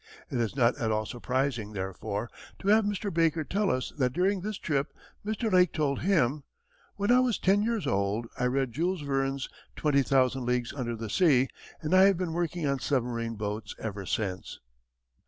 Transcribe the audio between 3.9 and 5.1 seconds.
that during this trip